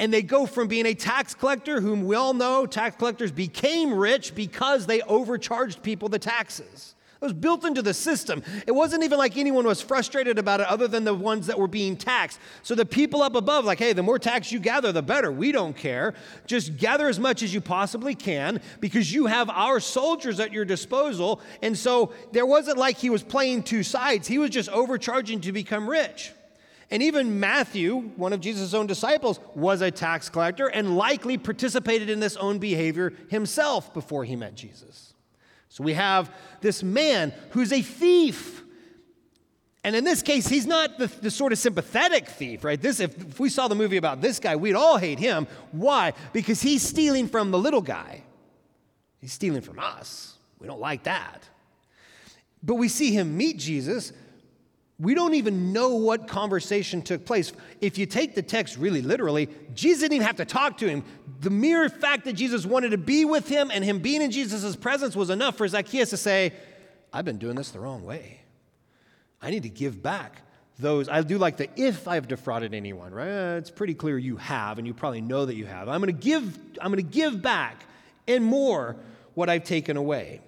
[0.00, 3.94] and they go from being a tax collector, whom we all know tax collectors became
[3.94, 6.94] rich because they overcharged people the taxes.
[7.24, 8.42] It was built into the system.
[8.66, 11.68] It wasn't even like anyone was frustrated about it other than the ones that were
[11.68, 12.38] being taxed.
[12.62, 15.32] So the people up above, like, hey, the more tax you gather, the better.
[15.32, 16.12] We don't care.
[16.46, 20.66] Just gather as much as you possibly can because you have our soldiers at your
[20.66, 21.40] disposal.
[21.62, 25.52] And so there wasn't like he was playing two sides, he was just overcharging to
[25.52, 26.32] become rich.
[26.90, 32.10] And even Matthew, one of Jesus' own disciples, was a tax collector and likely participated
[32.10, 35.14] in this own behavior himself before he met Jesus.
[35.68, 38.62] So we have this man who's a thief.
[39.82, 42.80] And in this case, he's not the, the sort of sympathetic thief, right?
[42.80, 45.46] This, if, if we saw the movie about this guy, we'd all hate him.
[45.72, 46.12] Why?
[46.32, 48.22] Because he's stealing from the little guy.
[49.18, 50.36] He's stealing from us.
[50.58, 51.48] We don't like that.
[52.62, 54.12] But we see him meet Jesus
[54.98, 57.52] we don't even know what conversation took place.
[57.80, 61.04] If you take the text really literally, Jesus didn't even have to talk to him.
[61.40, 64.76] The mere fact that Jesus wanted to be with him and him being in Jesus'
[64.76, 66.52] presence was enough for Zacchaeus to say,
[67.12, 68.40] I've been doing this the wrong way.
[69.42, 70.42] I need to give back
[70.78, 71.08] those.
[71.08, 73.56] I do like the if I've defrauded anyone, right?
[73.56, 75.88] It's pretty clear you have, and you probably know that you have.
[75.88, 77.84] I'm to give, I'm going to give back
[78.26, 78.96] and more
[79.34, 80.40] what I've taken away.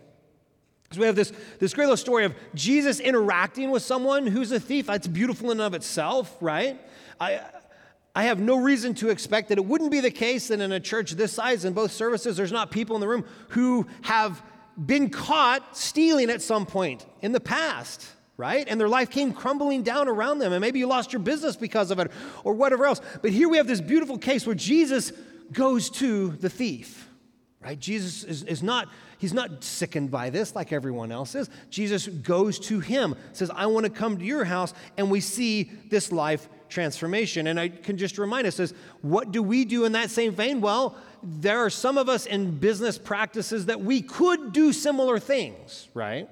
[0.92, 4.60] So we have this, this great little story of Jesus interacting with someone who's a
[4.60, 4.86] thief.
[4.86, 6.80] That's beautiful in and of itself, right?
[7.20, 7.40] I,
[8.14, 10.80] I have no reason to expect that it wouldn't be the case that in a
[10.80, 14.42] church this size, in both services, there's not people in the room who have
[14.78, 18.66] been caught stealing at some point in the past, right?
[18.68, 20.52] And their life came crumbling down around them.
[20.52, 22.10] And maybe you lost your business because of it
[22.44, 23.00] or whatever else.
[23.22, 25.12] But here we have this beautiful case where Jesus
[25.52, 27.08] goes to the thief,
[27.60, 27.78] right?
[27.78, 31.48] Jesus is, is not He's not sickened by this like everyone else is.
[31.70, 35.70] Jesus goes to him, says, I want to come to your house, and we see
[35.88, 37.46] this life transformation.
[37.46, 40.60] And I can just remind us, what do we do in that same vein?
[40.60, 45.88] Well, there are some of us in business practices that we could do similar things,
[45.94, 46.28] right?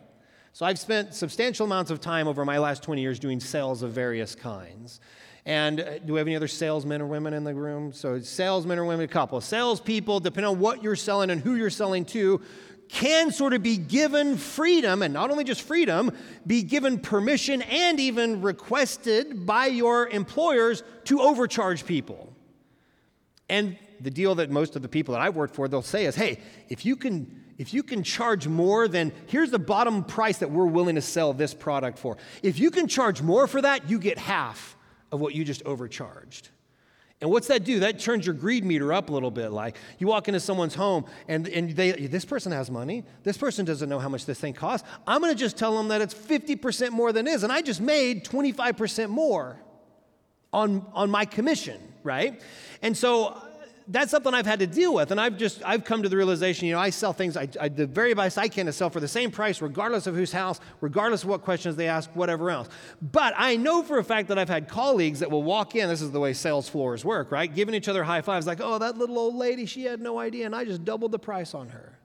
[0.53, 3.93] So I've spent substantial amounts of time over my last 20 years doing sales of
[3.93, 5.01] various kinds.
[5.47, 7.93] And uh, do we have any other salesmen or women in the room?
[7.93, 9.41] So, salesmen or women, a couple.
[9.41, 12.41] Salespeople, depending on what you're selling and who you're selling to,
[12.89, 16.13] can sort of be given freedom, and not only just freedom,
[16.47, 22.33] be given permission and even requested by your employers to overcharge people.
[23.49, 26.15] And the deal that most of the people that I've worked for, they'll say is,
[26.15, 30.51] hey, if you can if you can charge more than here's the bottom price that
[30.51, 32.17] we're willing to sell this product for.
[32.43, 34.77] If you can charge more for that, you get half
[35.13, 36.49] of what you just overcharged.
[37.25, 37.81] And what's that do?
[37.81, 39.49] That turns your greed meter up a little bit.
[39.49, 43.03] Like you walk into someone's home and, and they, this person has money.
[43.23, 44.87] This person doesn't know how much this thing costs.
[45.07, 47.43] I'm going to just tell them that it's 50% more than is.
[47.43, 49.57] And I just made 25% more
[50.53, 52.43] on, on my commission, right?
[52.83, 53.41] And so
[53.87, 55.11] that's something I've had to deal with.
[55.11, 57.69] And I've just, I've come to the realization, you know, I sell things, I, I,
[57.69, 60.59] the very best I can to sell for the same price, regardless of whose house,
[60.81, 62.69] regardless of what questions they ask, whatever else.
[63.03, 66.01] But I know for a fact that I've had colleagues that will walk in, this
[66.01, 67.53] is the way sales floors work, right?
[67.53, 70.47] Giving each other high fives, like, oh, that little old lady, she had no idea,
[70.47, 71.99] and I just doubled the price on her.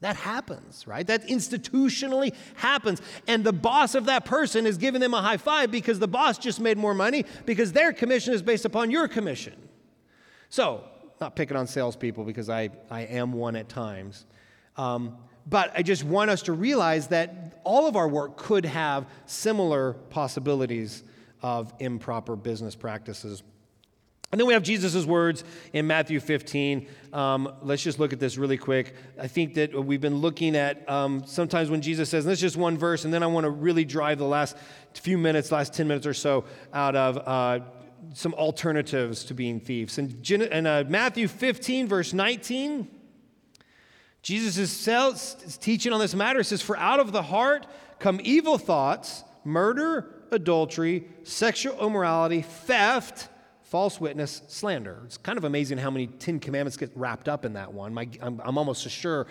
[0.00, 1.06] That happens, right?
[1.06, 3.02] That institutionally happens.
[3.26, 6.38] And the boss of that person is giving them a high five because the boss
[6.38, 9.54] just made more money because their commission is based upon your commission.
[10.48, 10.84] So,
[11.20, 14.24] not picking on salespeople because I, I am one at times.
[14.78, 19.06] Um, but I just want us to realize that all of our work could have
[19.26, 21.02] similar possibilities
[21.42, 23.42] of improper business practices.
[24.32, 26.86] And then we have Jesus' words in Matthew 15.
[27.12, 28.94] Um, let's just look at this really quick.
[29.20, 32.42] I think that we've been looking at um, sometimes when Jesus says, and this is
[32.42, 34.56] just one verse, and then I want to really drive the last
[34.94, 37.64] few minutes, last 10 minutes or so, out of uh,
[38.14, 39.98] some alternatives to being thieves.
[39.98, 42.88] In, in uh, Matthew 15, verse 19,
[44.22, 46.40] Jesus is teaching on this matter.
[46.40, 47.66] It says, For out of the heart
[47.98, 53.28] come evil thoughts, murder, adultery, sexual immorality, theft,
[53.62, 55.00] false witness, slander.
[55.04, 57.94] It's kind of amazing how many Ten Commandments get wrapped up in that one.
[57.94, 59.26] My, I'm, I'm almost sure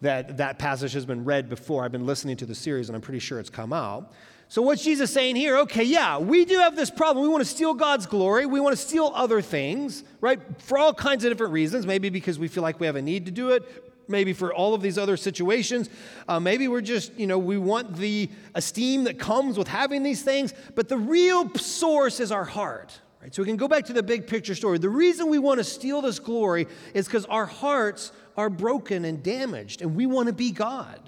[0.00, 1.84] that that passage has been read before.
[1.84, 4.12] I've been listening to the series and I'm pretty sure it's come out.
[4.52, 5.56] So, what's Jesus saying here?
[5.60, 7.22] Okay, yeah, we do have this problem.
[7.22, 8.44] We want to steal God's glory.
[8.44, 10.40] We want to steal other things, right?
[10.60, 11.86] For all kinds of different reasons.
[11.86, 13.62] Maybe because we feel like we have a need to do it.
[14.08, 15.88] maybe for all of these other situations.
[16.28, 20.20] Uh, maybe we're just, you know, we want the esteem that comes with having these
[20.20, 23.00] things, but the real source is our heart.
[23.22, 23.34] Right?
[23.34, 24.76] So we can go back to the big picture story.
[24.76, 29.22] The reason we want to steal this glory is because our hearts are broken and
[29.22, 31.00] damaged, and we want to be God.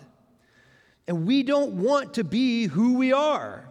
[1.06, 3.64] And we don't want to be who we are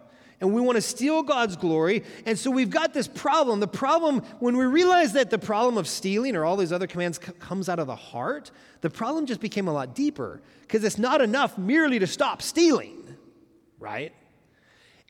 [0.44, 2.04] and we want to steal God's glory.
[2.26, 3.62] And so we've got this problem.
[3.62, 7.18] The problem, when we realize that the problem of stealing or all these other commands
[7.26, 10.98] c- comes out of the heart, the problem just became a lot deeper because it's
[10.98, 13.16] not enough merely to stop stealing,
[13.80, 14.14] right?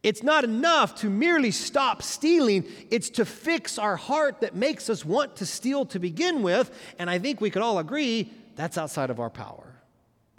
[0.04, 5.04] It's not enough to merely stop stealing, it's to fix our heart that makes us
[5.04, 6.70] want to steal to begin with.
[7.00, 9.73] And I think we could all agree that's outside of our power.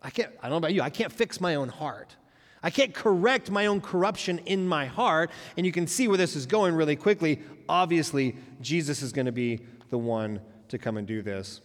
[0.04, 2.14] I can't, I don't know about you, I can't fix my own heart.
[2.62, 5.30] I can't correct my own corruption in my heart.
[5.56, 7.42] And you can see where this is going really quickly.
[7.68, 11.60] Obviously, Jesus is going to be the one to come and do this.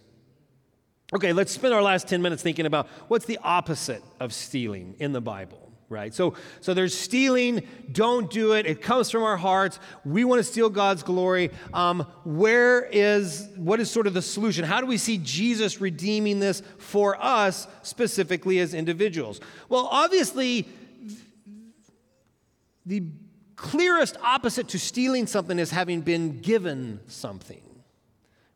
[1.13, 5.13] Okay, let's spend our last 10 minutes thinking about what's the opposite of stealing in
[5.13, 6.13] the Bible right?
[6.13, 7.63] So so there's stealing.
[7.91, 8.65] Don't do it.
[8.65, 9.80] It comes from our hearts.
[10.06, 11.52] We want to steal god's glory.
[11.73, 14.63] Um, where is what is sort of the solution?
[14.63, 19.41] How do we see jesus redeeming this for us specifically as individuals?
[19.67, 20.67] Well obviously
[22.86, 23.04] the
[23.56, 27.62] clearest opposite to stealing something is having been given something.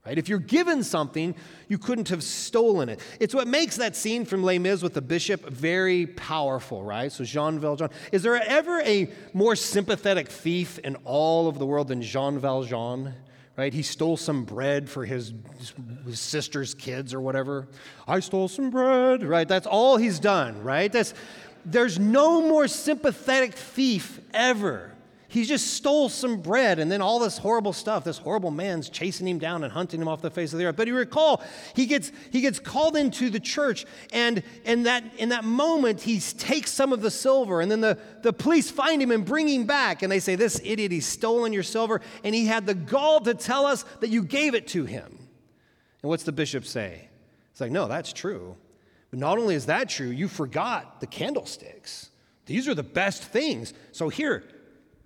[0.05, 0.17] Right?
[0.17, 1.33] If you're given something,
[1.69, 2.99] you couldn't have stolen it.
[3.21, 7.09] It's what makes that scene from Les Mis with the bishop very powerful, right?
[7.09, 7.89] So Jean Valjean.
[8.11, 13.13] Is there ever a more sympathetic thief in all of the world than Jean Valjean?
[13.55, 13.73] Right?
[13.73, 15.31] He stole some bread for his,
[16.05, 17.69] his sister's kids or whatever.
[18.05, 19.47] I stole some bread, right?
[19.47, 20.91] That's all he's done, right?
[20.91, 21.13] That's
[21.63, 24.92] there's no more sympathetic thief ever.
[25.33, 28.03] He just stole some bread, and then all this horrible stuff.
[28.03, 30.75] This horrible man's chasing him down and hunting him off the face of the earth.
[30.75, 31.41] But you recall,
[31.75, 36.19] he gets he gets called into the church, and in that in that moment, he
[36.19, 39.65] takes some of the silver, and then the, the police find him and bring him
[39.65, 43.19] back, and they say, "This idiot, he's stolen your silver, and he had the gall
[43.21, 45.17] to tell us that you gave it to him."
[46.03, 47.09] And what's the bishop say?
[47.49, 48.55] It's like, "No, that's true."
[49.09, 52.11] But not only is that true, you forgot the candlesticks.
[52.45, 53.73] These are the best things.
[53.93, 54.43] So here,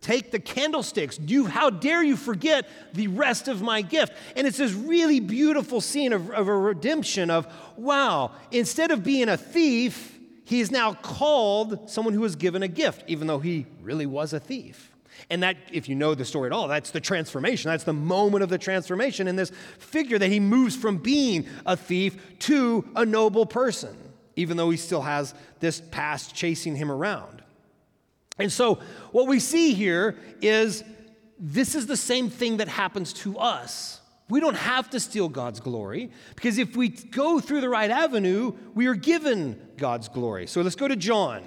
[0.07, 1.19] take the candlesticks.
[1.19, 4.13] You, how dare you forget the rest of my gift?
[4.37, 9.27] And it's this really beautiful scene of, of a redemption of, wow, instead of being
[9.27, 13.65] a thief, he is now called someone who was given a gift, even though he
[13.81, 14.93] really was a thief.
[15.29, 17.69] And that, if you know the story at all, that's the transformation.
[17.69, 21.75] That's the moment of the transformation in this figure that he moves from being a
[21.75, 23.93] thief to a noble person,
[24.37, 27.36] even though he still has this past chasing him around.
[28.39, 28.75] And so,
[29.11, 30.83] what we see here is
[31.39, 34.01] this is the same thing that happens to us.
[34.29, 38.53] We don't have to steal God's glory because if we go through the right avenue,
[38.75, 40.47] we are given God's glory.
[40.47, 41.43] So let's go to John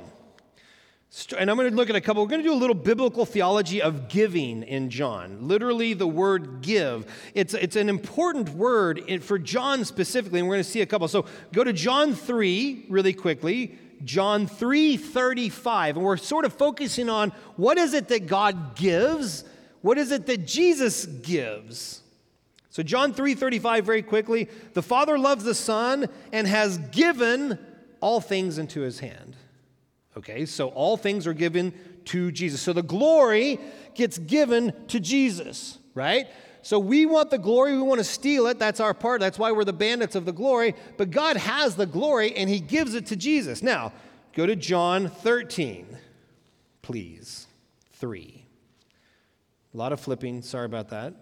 [1.37, 2.23] and I'm going to look at a couple.
[2.23, 5.49] We're going to do a little biblical theology of giving in John.
[5.49, 7.05] Literally, the word give.
[7.35, 11.09] It's, it's an important word for John specifically, and we're going to see a couple.
[11.09, 13.77] So go to John 3 really quickly.
[14.05, 15.97] John 3 35.
[15.97, 19.45] And we're sort of focusing on what is it that God gives?
[19.83, 22.03] What is it that Jesus gives?
[22.71, 24.49] So John 3 35, very quickly.
[24.75, 27.59] The Father loves the Son and has given
[28.01, 29.37] all things into his hand.
[30.17, 31.73] Okay, so all things are given
[32.07, 32.61] to Jesus.
[32.61, 33.59] So the glory
[33.95, 36.27] gets given to Jesus, right?
[36.63, 38.59] So we want the glory, we want to steal it.
[38.59, 39.21] That's our part.
[39.21, 40.75] That's why we're the bandits of the glory.
[40.97, 43.63] But God has the glory and He gives it to Jesus.
[43.63, 43.93] Now,
[44.35, 45.87] go to John 13,
[46.83, 47.47] please.
[48.01, 48.47] 3.
[49.73, 51.15] A lot of flipping, sorry about that.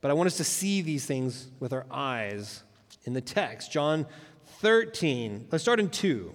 [0.00, 2.64] But I want us to see these things with our eyes
[3.04, 3.70] in the text.
[3.70, 4.06] John
[4.60, 6.32] 13, let's start in 2.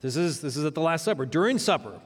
[0.00, 1.24] This is, this is at the Last Supper.
[1.24, 2.00] During supper,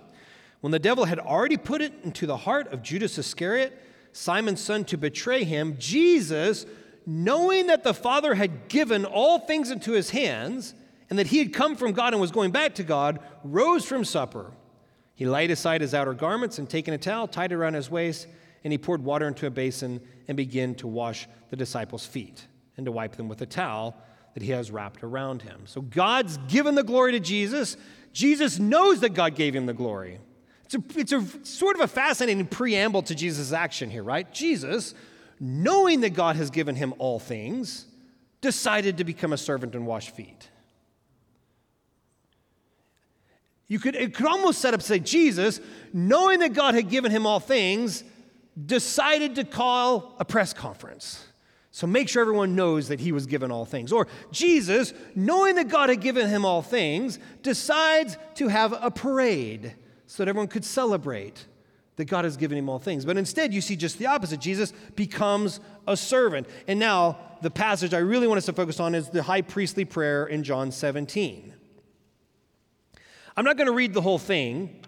[0.60, 3.76] when the devil had already put it into the heart of Judas Iscariot,
[4.18, 6.66] Simon's son, to betray him, Jesus,
[7.06, 10.74] knowing that the Father had given all things into his hands,
[11.08, 14.04] and that he had come from God and was going back to God, rose from
[14.04, 14.52] supper.
[15.14, 18.26] He laid aside his outer garments and taking a towel, tied it around his waist,
[18.64, 22.46] and he poured water into a basin and began to wash the disciples' feet
[22.76, 23.96] and to wipe them with a towel
[24.34, 25.62] that he has wrapped around him.
[25.64, 27.76] So God's given the glory to Jesus.
[28.12, 30.18] Jesus knows that God gave him the glory.
[30.68, 34.30] It's a, it's a sort of a fascinating preamble to Jesus' action here, right?
[34.34, 34.94] Jesus,
[35.40, 37.86] knowing that God has given him all things,
[38.42, 40.50] decided to become a servant and wash feet.
[43.66, 45.60] You could, it could almost set up, say, Jesus,
[45.94, 48.04] knowing that God had given him all things,
[48.66, 51.24] decided to call a press conference
[51.70, 53.90] So make sure everyone knows that he was given all things.
[53.90, 59.74] Or Jesus, knowing that God had given him all things, decides to have a parade
[60.08, 61.46] so that everyone could celebrate
[61.96, 63.04] that God has given him all things.
[63.04, 64.40] But instead, you see just the opposite.
[64.40, 66.48] Jesus becomes a servant.
[66.66, 69.84] And now, the passage I really want us to focus on is the high priestly
[69.84, 71.52] prayer in John 17.
[73.36, 74.82] I'm not going to read the whole thing.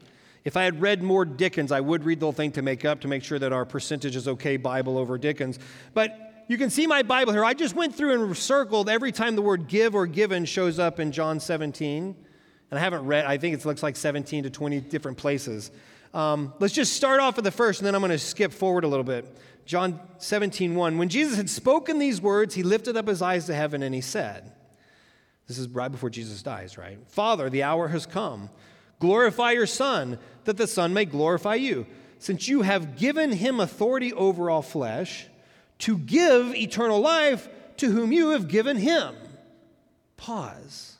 [0.44, 3.02] If I had read more Dickens, I would read the whole thing to make up,
[3.02, 5.58] to make sure that our percentage is okay Bible over Dickens.
[5.92, 7.44] But you can see my Bible here.
[7.44, 10.98] I just went through and circled every time the word give or given shows up
[10.98, 12.16] in John 17.
[12.70, 15.70] And I haven't read, I think it looks like 17 to 20 different places.
[16.14, 18.84] Um, let's just start off with the first, and then I'm going to skip forward
[18.84, 19.26] a little bit.
[19.64, 20.98] John 17, 1.
[20.98, 24.00] When Jesus had spoken these words, he lifted up his eyes to heaven and he
[24.00, 24.52] said,
[25.46, 26.98] This is right before Jesus dies, right?
[27.08, 28.50] Father, the hour has come.
[28.98, 31.86] Glorify your Son, that the Son may glorify you,
[32.18, 35.26] since you have given him authority over all flesh
[35.78, 37.48] to give eternal life
[37.78, 39.14] to whom you have given him.
[40.16, 40.96] Pause.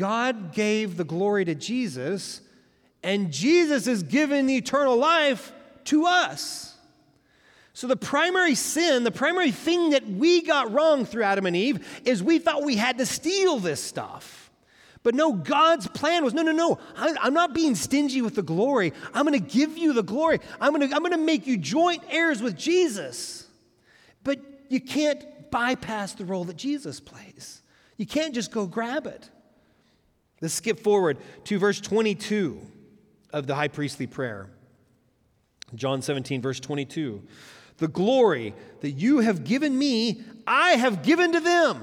[0.00, 2.40] God gave the glory to Jesus,
[3.02, 5.52] and Jesus is given eternal life
[5.84, 6.74] to us.
[7.74, 11.86] So, the primary sin, the primary thing that we got wrong through Adam and Eve
[12.06, 14.50] is we thought we had to steal this stuff.
[15.02, 16.78] But no, God's plan was no, no, no.
[16.96, 18.94] I'm not being stingy with the glory.
[19.12, 20.40] I'm going to give you the glory.
[20.62, 23.46] I'm going I'm going to make you joint heirs with Jesus.
[24.24, 24.40] But
[24.70, 27.60] you can't bypass the role that Jesus plays.
[27.98, 29.28] You can't just go grab it.
[30.40, 32.60] Let's skip forward to verse 22
[33.32, 34.48] of the high priestly prayer.
[35.74, 37.22] John 17, verse 22.
[37.78, 41.82] The glory that you have given me, I have given to them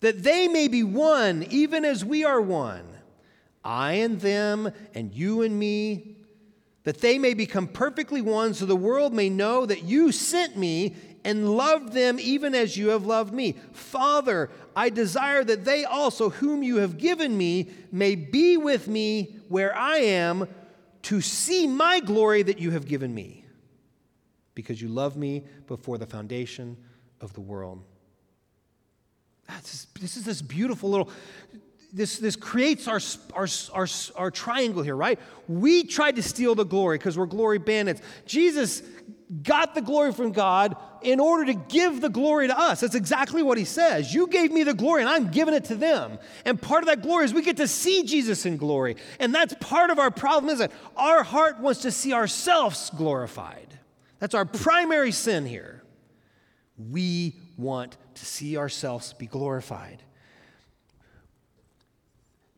[0.00, 2.86] that they may be one, even as we are one.
[3.62, 6.16] I and them, and you and me,
[6.84, 10.96] that they may become perfectly one, so the world may know that you sent me
[11.24, 13.52] and loved them even as you have loved me.
[13.72, 19.36] Father, I desire that they also, whom you have given me, may be with me
[19.48, 20.48] where I am
[21.02, 23.44] to see my glory that you have given me,
[24.54, 26.76] because you loved me before the foundation
[27.20, 27.82] of the world.
[29.62, 31.10] This, this is this beautiful little,
[31.92, 33.00] this, this creates our,
[33.34, 35.18] our, our, our triangle here, right?
[35.48, 38.00] We tried to steal the glory because we're glory bandits.
[38.26, 38.82] Jesus
[39.42, 42.80] got the glory from God in order to give the glory to us.
[42.80, 44.12] That's exactly what he says.
[44.12, 46.18] You gave me the glory and I'm giving it to them.
[46.44, 48.96] And part of that glory is we get to see Jesus in glory.
[49.20, 50.72] And that's part of our problem, is it?
[50.96, 53.78] Our heart wants to see ourselves glorified.
[54.18, 55.82] That's our primary sin here.
[56.90, 60.02] We want to see ourselves be glorified.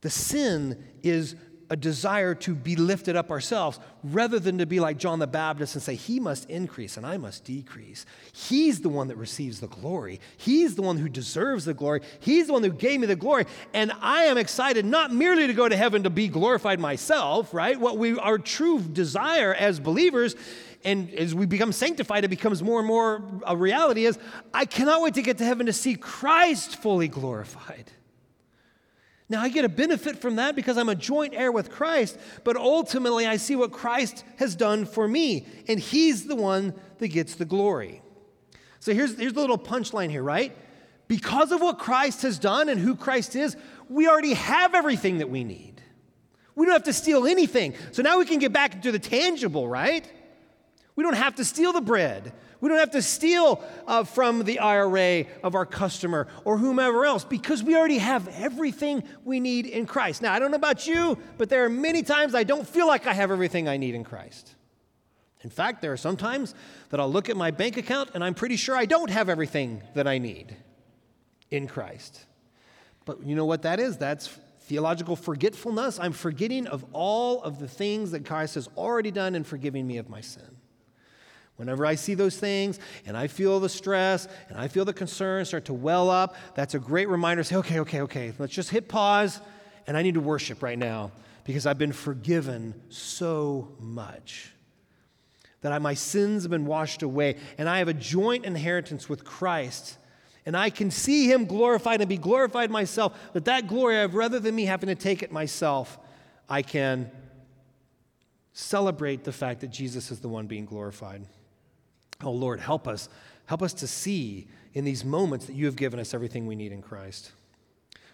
[0.01, 1.37] The sin is
[1.73, 5.75] a desire to be lifted up ourselves rather than to be like John the Baptist
[5.75, 8.05] and say, He must increase and I must decrease.
[8.31, 10.21] He's the one that receives the glory.
[10.37, 12.03] He's the one who deserves the glory.
[12.21, 13.47] He's the one who gave me the glory.
[13.73, 17.81] And I am excited not merely to go to heaven to be glorified myself, right?
[17.81, 20.37] What we, our true desire as believers
[20.85, 24.19] and as we become sanctified, it becomes more and more a reality is
[24.53, 27.91] I cannot wait to get to heaven to see Christ fully glorified.
[29.29, 32.57] Now, I get a benefit from that because I'm a joint heir with Christ, but
[32.57, 37.35] ultimately I see what Christ has done for me, and He's the one that gets
[37.35, 38.03] the glory.
[38.81, 40.57] So here's, here's the little punchline here, right?
[41.09, 43.57] Because of what Christ has done and who Christ is,
[43.89, 45.81] we already have everything that we need.
[46.55, 47.75] We don't have to steal anything.
[47.93, 50.11] So now we can get back into the tangible, right?
[50.97, 52.33] We don't have to steal the bread.
[52.63, 57.25] We don't have to steal uh, from the IRA of our customer or whomever else
[57.25, 60.23] because we already have everything we need in Christ.
[60.23, 63.09] Now, I don't know about you, but there are many times I don't feel like
[63.09, 64.55] I have everything I need in Christ.
[65.41, 66.55] In fact, there are some times
[66.91, 69.83] that I'll look at my bank account and I'm pretty sure I don't have everything
[69.95, 70.57] that I need
[71.51, 72.27] in Christ.
[73.05, 73.97] But you know what that is?
[73.97, 74.29] That's
[74.61, 75.99] theological forgetfulness.
[75.99, 79.97] I'm forgetting of all of the things that Christ has already done in forgiving me
[79.97, 80.52] of my sin.
[81.63, 85.45] Whenever I see those things and I feel the stress and I feel the concern
[85.45, 88.89] start to well up, that's a great reminder say, okay, okay, okay, let's just hit
[88.89, 89.41] pause
[89.87, 91.13] and I need to worship right now
[91.45, 94.51] because I've been forgiven so much.
[95.61, 99.25] That I, my sins have been washed away and I have a joint inheritance with
[99.25, 99.99] Christ
[100.45, 104.17] and I can see him glorified and be glorified myself, that that glory I have
[104.17, 105.97] rather than me having to take it myself,
[106.49, 107.09] I can
[108.53, 111.25] celebrate the fact that Jesus is the one being glorified.
[112.23, 113.09] Oh Lord, help us.
[113.47, 116.73] Help us to see in these moments that you have given us everything we need
[116.73, 117.33] in Christ.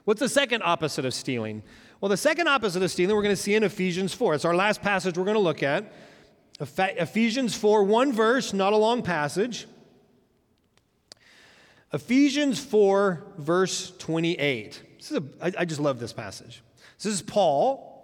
[0.04, 1.62] What's the second opposite of stealing?
[2.00, 4.34] Well, the second opposite of stealing we're going to see in Ephesians 4.
[4.34, 5.92] It's our last passage we're going to look at.
[6.60, 9.66] Ephesians 4, one verse, not a long passage.
[11.92, 14.82] Ephesians 4, verse 28.
[14.96, 16.62] This is a, I, I just love this passage.
[16.96, 17.97] This is Paul,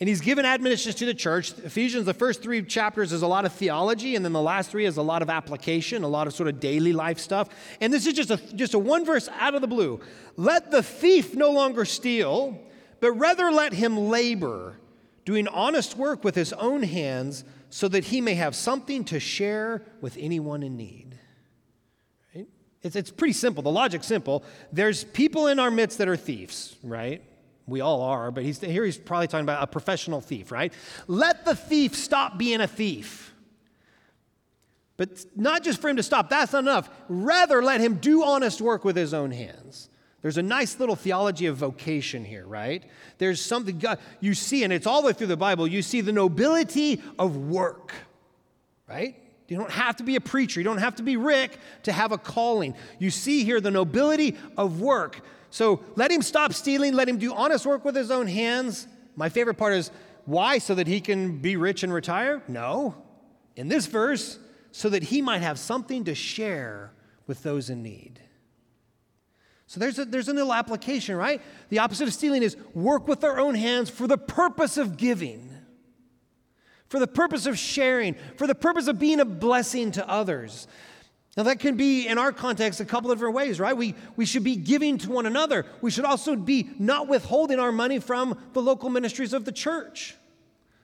[0.00, 1.52] and he's given admonitions to the church.
[1.58, 4.86] Ephesians, the first three chapters is a lot of theology, and then the last three
[4.86, 7.48] is a lot of application, a lot of sort of daily life stuff.
[7.80, 10.00] And this is just a, just a one verse out of the blue.
[10.36, 12.60] Let the thief no longer steal,
[12.98, 14.76] but rather let him labor,
[15.24, 19.82] doing honest work with his own hands, so that he may have something to share
[20.00, 21.16] with anyone in need.
[22.34, 22.48] Right?
[22.82, 23.62] It's, it's pretty simple.
[23.62, 24.44] The logic's simple.
[24.72, 27.22] There's people in our midst that are thieves, right?
[27.66, 30.72] We all are, but he's, here he's probably talking about a professional thief, right?
[31.06, 33.34] Let the thief stop being a thief.
[34.96, 36.88] But not just for him to stop, that's not enough.
[37.08, 39.88] Rather, let him do honest work with his own hands.
[40.22, 42.84] There's a nice little theology of vocation here, right?
[43.18, 46.00] There's something God, you see, and it's all the way through the Bible, you see
[46.00, 47.92] the nobility of work,
[48.88, 49.16] right?
[49.48, 50.60] You don't have to be a preacher.
[50.60, 52.74] You don't have to be Rick to have a calling.
[52.98, 55.20] You see here the nobility of work.
[55.54, 58.88] So let him stop stealing, let him do honest work with his own hands.
[59.14, 59.92] My favorite part is
[60.24, 60.58] why?
[60.58, 62.42] So that he can be rich and retire?
[62.48, 62.96] No.
[63.54, 64.40] In this verse,
[64.72, 66.90] so that he might have something to share
[67.28, 68.18] with those in need.
[69.68, 71.40] So there's a, there's a little application, right?
[71.68, 75.54] The opposite of stealing is work with our own hands for the purpose of giving
[76.94, 80.68] for the purpose of sharing, for the purpose of being a blessing to others.
[81.36, 83.76] Now, that can be in our context a couple of different ways, right?
[83.76, 85.66] We, we should be giving to one another.
[85.80, 90.14] We should also be not withholding our money from the local ministries of the church.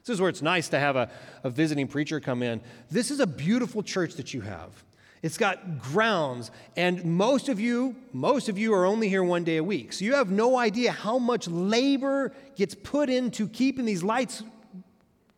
[0.04, 1.08] This is where it's nice to have a,
[1.44, 2.60] a visiting preacher come in.
[2.90, 4.70] This is a beautiful church that you have.
[5.22, 9.58] It's got grounds, and most of you, most of you are only here one day
[9.58, 9.92] a week.
[9.92, 14.42] So you have no idea how much labor gets put into keeping these lights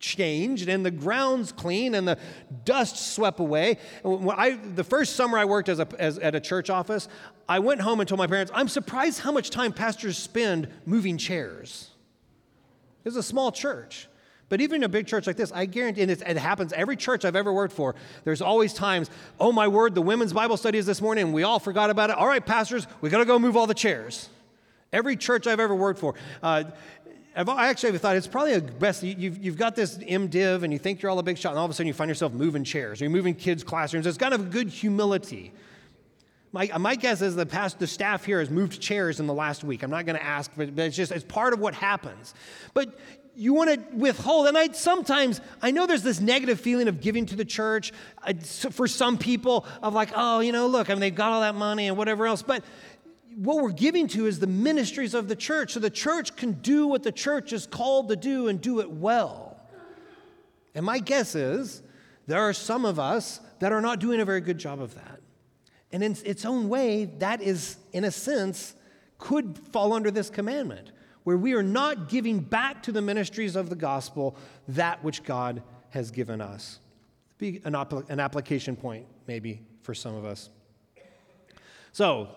[0.03, 2.19] changed and the grounds clean and the
[2.67, 3.79] dust swept away.
[4.05, 7.09] I, the first summer I worked as a, as, at a church office,
[7.49, 11.17] I went home and told my parents, I'm surprised how much time pastors spend moving
[11.17, 11.89] chairs.
[13.05, 14.09] It's a small church.
[14.49, 17.25] But even in a big church like this, I guarantee, and it happens every church
[17.25, 17.95] I've ever worked for,
[18.25, 19.09] there's always times,
[19.41, 22.11] oh my word, the women's Bible study is this morning and we all forgot about
[22.11, 22.17] it.
[22.17, 24.29] All right, pastors, we got to go move all the chairs.
[24.93, 26.15] Every church I've ever worked for.
[26.43, 26.65] Uh,
[27.35, 29.03] I've, I actually thought it's probably a best.
[29.03, 31.59] You, have you've got this MDiv and you think you're all a big shot, and
[31.59, 34.07] all of a sudden you find yourself moving chairs or you're moving kids' classrooms.
[34.07, 35.53] It's kind of a good humility.
[36.53, 39.65] My, my guess is the past the staff here has moved chairs in the last
[39.65, 39.83] week.
[39.83, 42.35] I'm not going to ask, but, but it's just it's part of what happens.
[42.75, 42.99] But
[43.35, 47.25] you want to withhold, and I sometimes I know there's this negative feeling of giving
[47.27, 51.01] to the church uh, for some people of like, oh, you know, look, I mean
[51.01, 52.63] they've got all that money and whatever else, but
[53.37, 55.73] what we're giving to is the ministries of the church.
[55.73, 58.91] So the church can do what the church is called to do and do it
[58.91, 59.61] well.
[60.75, 61.83] And my guess is
[62.27, 65.21] there are some of us that are not doing a very good job of that.
[65.93, 68.75] And in its own way, that is, in a sense,
[69.19, 70.91] could fall under this commandment,
[71.25, 74.37] where we are not giving back to the ministries of the gospel
[74.69, 76.81] that which God has given us.
[77.39, 80.49] Be an, an application point, maybe, for some of us.
[81.93, 82.29] So,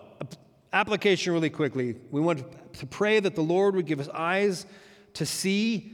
[0.76, 1.96] Application really quickly.
[2.10, 4.66] We want to pray that the Lord would give us eyes
[5.14, 5.90] to see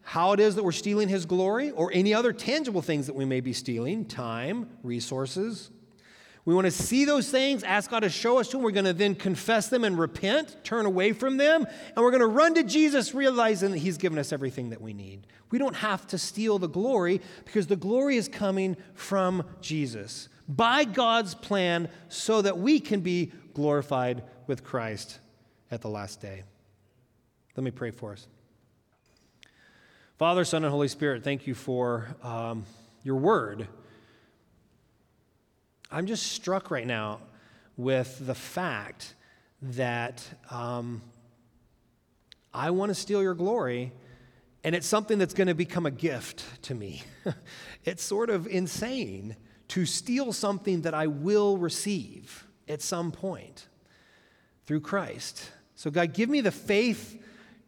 [0.00, 3.26] how it is that we're stealing His glory or any other tangible things that we
[3.26, 5.70] may be stealing time, resources.
[6.46, 8.64] We want to see those things, ask God to show us to them.
[8.64, 12.22] We're going to then confess them and repent, turn away from them, and we're going
[12.22, 15.26] to run to Jesus, realizing that He's given us everything that we need.
[15.50, 20.84] We don't have to steal the glory because the glory is coming from Jesus by
[20.84, 25.18] God's plan so that we can be glorified with Christ
[25.70, 26.42] at the last day.
[27.56, 28.26] Let me pray for us.
[30.18, 32.64] Father, Son, and Holy Spirit, thank you for um,
[33.02, 33.66] your word.
[35.90, 37.20] I'm just struck right now
[37.76, 39.14] with the fact
[39.60, 41.02] that um,
[42.54, 43.92] I want to steal your glory,
[44.64, 47.02] and it's something that's going to become a gift to me.
[47.84, 49.36] it's sort of insane
[49.72, 53.68] to steal something that I will receive at some point
[54.66, 55.50] through Christ.
[55.76, 57.18] So, God, give me the faith